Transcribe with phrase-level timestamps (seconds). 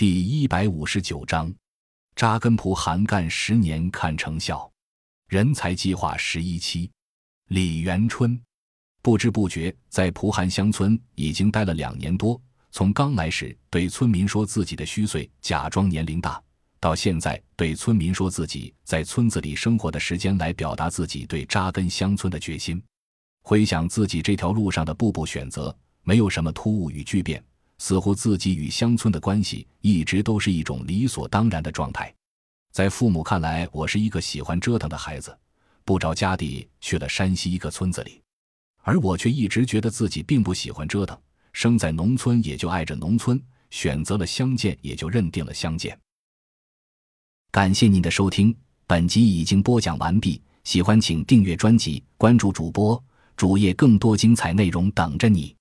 [0.00, 1.54] 第一百五十九章，
[2.16, 4.72] 扎根蒲韩干十年看成效，
[5.28, 6.90] 人才计划十一期。
[7.48, 8.40] 李元春
[9.02, 12.40] 不知不觉在蒲韩乡村已经待了两年多，
[12.70, 16.42] 从刚来时对村民说自己的虚岁，假装年龄大，
[16.80, 22.82] 到现在对村民说自己在村子里生活的时间，来表达自己对扎根乡村的决心。
[23.42, 27.44] 回想自己这条路上的步步选择，没有什么突兀与巨变。
[27.80, 32.14] 似乎自己与乡村的关系一直都是一种理所当然的状态，
[32.72, 35.34] 在父母看来，我是一个喜欢折腾的孩子，
[35.82, 38.20] 不着家地去了山西一个村子里，
[38.82, 41.18] 而我却一直觉得自己并不喜欢折腾，
[41.54, 45.98] 生在农村也就爱着农村，选择了相见也就认定了相见。
[47.50, 48.54] 感谢您的收听，
[48.86, 53.02] 本集已经播讲完毕，喜欢请订阅专辑，关注主播
[53.38, 55.56] 主页，更多精彩内容等着你。